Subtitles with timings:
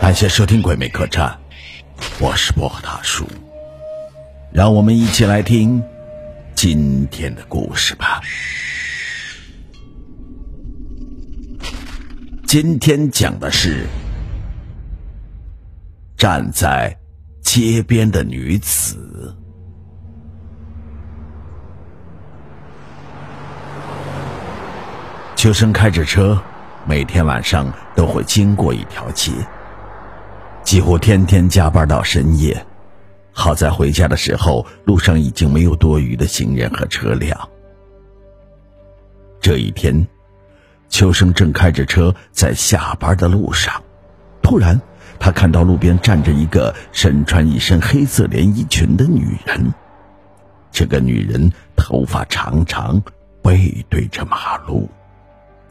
[0.00, 1.28] 感谢收听《鬼魅客栈》，
[2.18, 3.26] 我是薄荷大叔，
[4.50, 5.82] 让我们一起来听
[6.54, 8.22] 今天的故事吧。
[12.46, 13.86] 今天讲的是
[16.16, 16.96] 站在
[17.42, 19.36] 街边的女子。
[25.42, 26.40] 秋生开着车，
[26.86, 29.32] 每天晚上都会经过一条街，
[30.62, 32.64] 几乎天天加班到深夜。
[33.32, 37.36] 好在回家的时候，路上已经没有多余的行人和车辆。
[39.40, 40.06] 这一天，
[40.88, 43.82] 秋生正开着车在下班的路上，
[44.44, 44.80] 突然
[45.18, 49.74] 他看到路边站着一个身穿一身黑色连衣裙的女人。
[50.70, 53.02] 这个女人头发长长，
[53.42, 54.88] 背对着马路。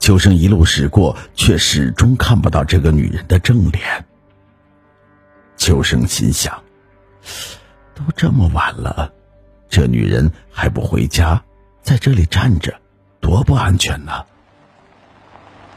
[0.01, 4.03] 秋生一路驶过，却始终看不到这个女人的正脸。
[5.57, 6.63] 秋生心想：
[7.93, 9.13] 都这么晚了，
[9.69, 11.43] 这女人还不回家，
[11.83, 12.73] 在这里站着，
[13.19, 14.25] 多不安全呢。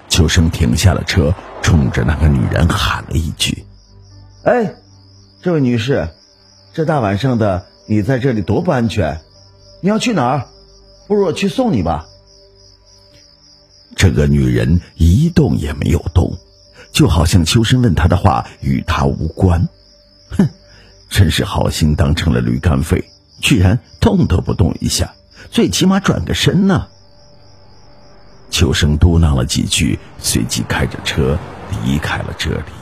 [0.08, 3.66] 秋生停下了车，冲着那个女人喊了一句
[4.42, 4.74] ：“哎，
[5.42, 6.08] 这位女士，
[6.72, 9.20] 这大晚上的，你在这里多不安全！
[9.82, 10.46] 你要去哪儿？
[11.08, 12.06] 不如我去送你吧。”
[13.96, 16.36] 这个女人一动也没有动，
[16.92, 19.68] 就好像秋生问她的话与她无关。
[20.30, 20.48] 哼，
[21.08, 23.04] 真是好心当成了驴肝肺，
[23.40, 25.14] 居然动都不动一下，
[25.50, 26.88] 最起码转个身呢。
[28.50, 31.38] 秋生嘟囔了几句，随即开着车
[31.84, 32.72] 离开了这里。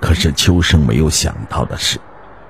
[0.00, 1.98] 可是秋生没有想到的是，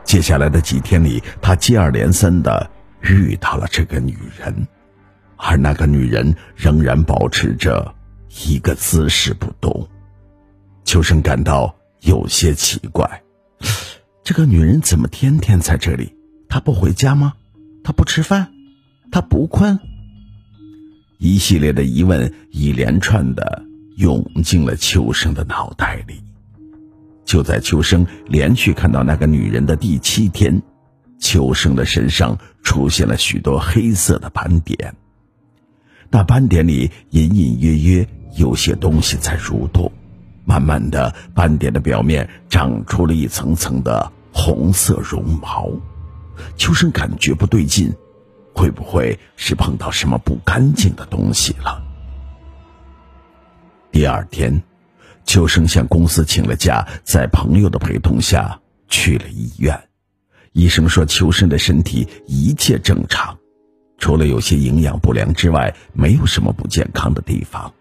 [0.04, 2.68] 接下来的几天里，他接二连三的
[3.00, 4.66] 遇到了这个女人。
[5.36, 7.94] 而那个女人仍然保持着
[8.46, 9.88] 一个姿势不动，
[10.84, 13.22] 秋生感到有些奇怪。
[14.22, 16.14] 这个女人怎么天天在这里？
[16.48, 17.34] 她不回家吗？
[17.82, 18.52] 她不吃饭？
[19.12, 19.78] 她不困？
[21.18, 23.62] 一系列的疑问一连串的
[23.96, 26.22] 涌进了秋生的脑袋里。
[27.24, 30.62] 就在秋生连续看到那个女人的第七天，
[31.18, 34.94] 秋生的身上出现了许多黑色的斑点。
[36.14, 39.90] 那斑点里隐隐约约有些东西在蠕动，
[40.44, 45.68] 慢慢的，斑点的表面长出了一层层的红色绒毛。
[46.56, 47.92] 秋生感觉不对劲，
[48.54, 51.82] 会不会是碰到什么不干净的东西了？
[53.90, 54.62] 第二天，
[55.24, 59.88] 秋生向公司请了假，在朋友的陪同下去了医院。
[60.52, 63.36] 医生说，秋生的身体一切正常。
[64.04, 67.72] 除了有些营养不良之外，没有什么不健康的地方。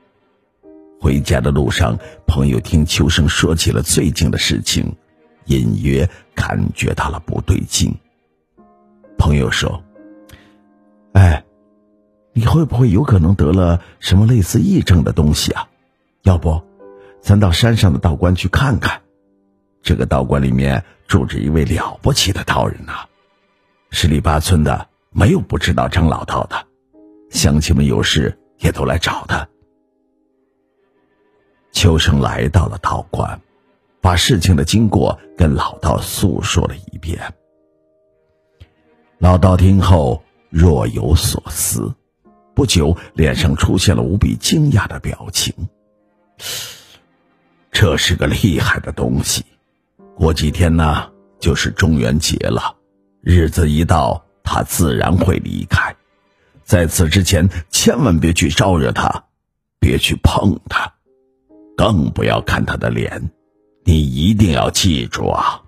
[0.98, 4.96] 回家的路上，朋友听秋生说起了最近的事情，
[5.48, 7.94] 隐约感觉到了不对劲。
[9.18, 9.84] 朋友说
[11.12, 11.44] ：“哎，
[12.32, 15.68] 你会不会有可能得了什么类似癔症的东西啊？
[16.22, 16.64] 要不，
[17.20, 19.02] 咱到山上的道观去看看。
[19.82, 22.94] 这个道观里面住着一位了不起的道人呐，
[23.92, 26.66] 十里八村的。”没有不知道张老道的，
[27.30, 29.48] 乡亲们有事也都来找他。
[31.72, 33.40] 秋生来到了道观，
[34.02, 37.20] 把事情的经过跟老道诉说了一遍。
[39.20, 41.94] 老道听后若有所思，
[42.56, 45.54] 不久脸上出现了无比惊讶的表情。
[47.72, 49.46] 这是个厉害的东西，
[50.16, 52.76] 过几天呢就是中元节了，
[53.22, 54.23] 日子一到。
[54.44, 55.96] 他自然会离开，
[56.64, 59.26] 在此之前，千万别去招惹他，
[59.80, 60.94] 别去碰他，
[61.76, 63.32] 更不要看他的脸。
[63.86, 65.62] 你一定要记住啊！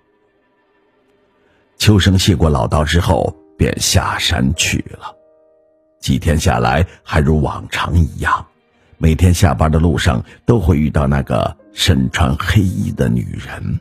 [1.77, 5.15] 秋生谢过老道之后，便下山去了。
[5.99, 8.45] 几天下来，还如往常一样，
[8.97, 13.79] 每天下班的路上都会遇到那个身穿黑衣的女人。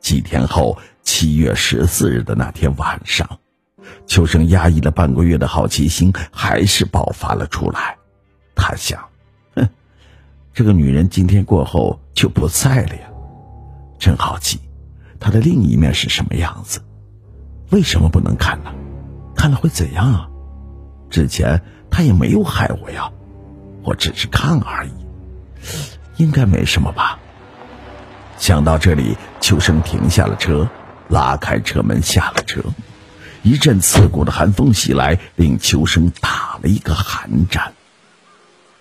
[0.00, 3.38] 几天后，七月十四日的那天晚上。
[4.06, 7.96] 秋生压抑了半个月的好奇心还是爆发了出来。
[8.54, 9.08] 他想
[9.54, 9.68] ：“哼，
[10.54, 13.08] 这个女人今天过后就不在了呀，
[13.98, 14.60] 真好奇，
[15.20, 16.80] 她的另一面是什么样子？
[17.70, 18.72] 为什么不能看呢？
[19.34, 20.28] 看了会怎样啊？
[21.10, 21.60] 之前
[21.90, 23.10] 她也没有害我呀，
[23.82, 24.90] 我只是看而已，
[26.16, 27.18] 应该没什么吧。”
[28.38, 30.68] 想到这里，秋生停下了车，
[31.08, 32.62] 拉开车门下了车。
[33.42, 37.72] 一阵刺骨的寒风袭来，令秋生打了一个寒战。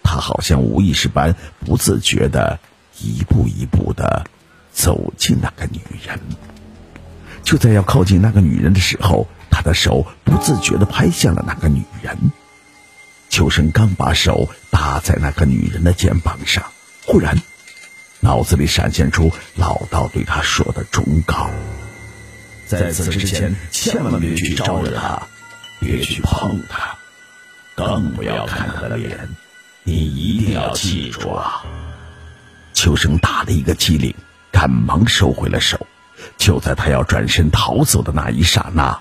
[0.04, 1.36] 他好像无意识般
[1.66, 2.60] 不自觉的
[3.00, 4.26] 一步一步的
[4.72, 6.20] 走近那个女人。
[7.44, 12.18] 就在要靠近那个女人的时候，他的手不自觉的拍向了那个女人。
[13.30, 16.64] 秋生刚把手搭在那个女人的肩膀上，
[17.06, 17.38] 忽然，
[18.20, 21.50] 脑子里闪现出老道对他说的忠告：
[22.66, 25.22] 在此之前，千万别去招惹他，
[25.80, 26.96] 别去碰他，
[27.76, 29.30] 更不要看他的脸。
[29.84, 31.64] 你一定要记住啊！
[32.74, 34.14] 秋生打了一个激灵，
[34.52, 35.86] 赶忙收回了手。
[36.38, 39.00] 就在他要转身逃走的那一刹那，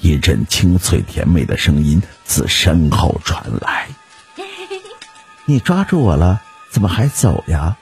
[0.00, 3.88] 一阵清脆甜美的声音自身后传来：
[5.46, 7.76] “你抓住我了，怎么还走呀？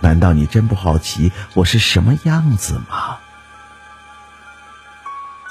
[0.00, 3.09] 难道你真不好奇我是什么样子吗？”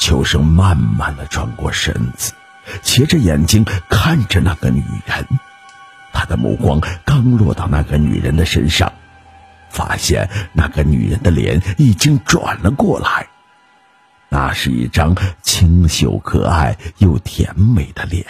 [0.10, 2.34] 秋生慢慢的转过身子，
[2.82, 5.28] 斜着眼睛看着那个女人。
[6.12, 8.92] 他的目光刚落到那个女人的身上，
[9.70, 13.28] 发现那个女人的脸已经转了过来。
[14.30, 18.26] 那是一张清秀可爱又甜美的脸，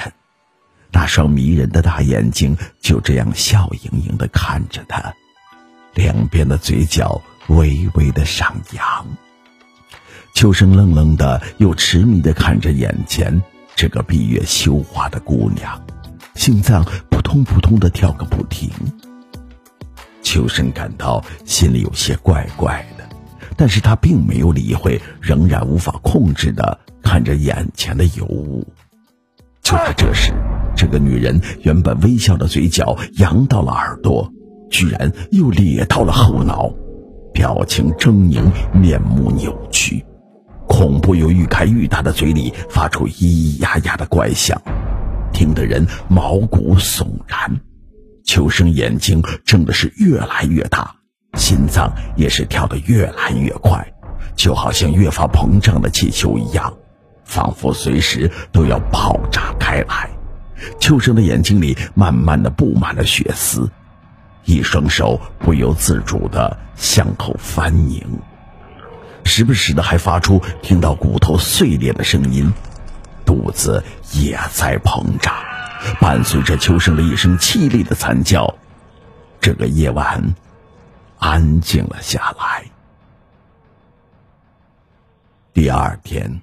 [0.91, 5.13] 那双迷人的大眼睛就这样笑盈盈的看着他，
[5.93, 9.07] 两边的嘴角微微的上扬。
[10.39, 13.43] 秋生愣愣的又痴迷的看着眼前
[13.75, 15.77] 这个闭月羞花的姑娘，
[16.33, 16.81] 心脏
[17.11, 18.69] 扑通扑通的跳个不停。
[20.21, 23.03] 秋生感到心里有些怪怪的。
[23.57, 28.65] 但是他并没有理会，仍然无法控制的看着眼前的尤物。
[29.61, 30.31] 就在这时，
[30.73, 34.31] 这个女人原本微笑的嘴角扬到了耳朵，
[34.71, 36.71] 居然又咧到了后脑，
[37.33, 40.01] 表情狰狞，面目扭曲，
[40.69, 44.61] 恐怖又愈开愈大的嘴里发出咿咿呀呀的怪响，
[45.33, 47.59] 听得人毛骨悚然。
[48.23, 50.95] 秋生眼睛睁的是越来越大。
[51.33, 53.85] 心脏也是跳得越来越快，
[54.35, 56.73] 就好像越发膨胀的气球一样，
[57.23, 60.09] 仿佛随时都要爆炸开来。
[60.79, 63.69] 秋生的眼睛里慢慢的布满了血丝，
[64.43, 68.03] 一双手不由自主的向后翻拧，
[69.25, 72.51] 时不时的还发出听到骨头碎裂的声音，
[73.25, 73.83] 肚子
[74.13, 75.33] 也在膨胀，
[75.99, 78.55] 伴随着秋生的一声凄厉的惨叫。
[79.39, 80.35] 这个夜晚。
[81.21, 82.63] 安静了下来。
[85.53, 86.41] 第二天，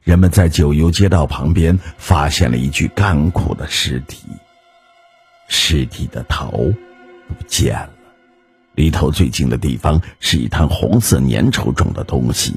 [0.00, 4.26] 人们在九游街道旁边发现了一具干枯的尸体，
[5.46, 6.72] 尸体的头
[7.28, 7.90] 不见了，
[8.74, 12.54] 离头最近的地方是一滩红色粘稠状的东西，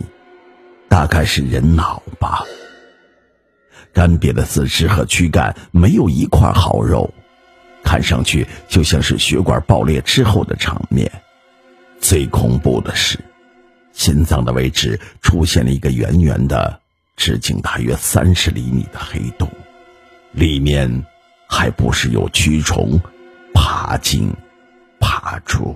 [0.87, 2.43] 大概是人脑吧。
[3.93, 7.13] 干瘪的四肢和躯干没有一块好肉，
[7.83, 11.11] 看上去就像是血管爆裂之后的场面。
[11.99, 13.19] 最恐怖的是，
[13.93, 16.79] 心脏的位置出现了一个圆圆的、
[17.15, 19.49] 直径大约三十厘米的黑洞，
[20.31, 21.05] 里面
[21.47, 22.99] 还不时有蛆虫
[23.53, 24.33] 爬进、
[24.99, 25.75] 爬出。